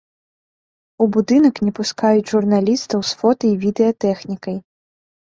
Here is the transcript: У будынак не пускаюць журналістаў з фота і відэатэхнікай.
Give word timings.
У 1.03 1.07
будынак 1.15 1.55
не 1.67 1.73
пускаюць 1.79 2.29
журналістаў 2.31 2.99
з 3.11 3.21
фота 3.21 3.45
і 3.51 3.53
відэатэхнікай. 3.67 4.57